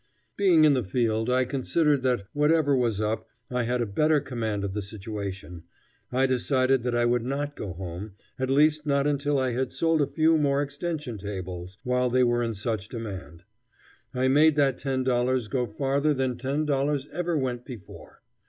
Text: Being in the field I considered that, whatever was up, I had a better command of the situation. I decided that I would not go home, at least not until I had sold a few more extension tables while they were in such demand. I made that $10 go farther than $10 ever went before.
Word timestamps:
Being 0.35 0.65
in 0.65 0.73
the 0.73 0.83
field 0.83 1.29
I 1.29 1.45
considered 1.45 2.01
that, 2.01 2.23
whatever 2.33 2.75
was 2.75 2.99
up, 2.99 3.27
I 3.51 3.65
had 3.65 3.83
a 3.83 3.85
better 3.85 4.19
command 4.19 4.63
of 4.63 4.73
the 4.73 4.81
situation. 4.81 5.61
I 6.11 6.25
decided 6.25 6.81
that 6.81 6.95
I 6.95 7.05
would 7.05 7.21
not 7.23 7.55
go 7.55 7.73
home, 7.73 8.13
at 8.39 8.49
least 8.49 8.87
not 8.87 9.05
until 9.05 9.37
I 9.37 9.51
had 9.51 9.71
sold 9.71 10.01
a 10.01 10.07
few 10.07 10.39
more 10.39 10.63
extension 10.63 11.19
tables 11.19 11.77
while 11.83 12.09
they 12.09 12.23
were 12.23 12.41
in 12.41 12.55
such 12.55 12.89
demand. 12.89 13.43
I 14.11 14.27
made 14.27 14.55
that 14.55 14.79
$10 14.79 15.47
go 15.51 15.67
farther 15.67 16.15
than 16.15 16.35
$10 16.35 17.09
ever 17.11 17.37
went 17.37 17.63
before. 17.63 18.23